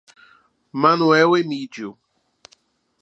[0.73, 1.95] Manoel Emídio